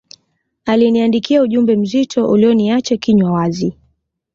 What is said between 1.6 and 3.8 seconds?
mzito uliyoniacha kinywa wazi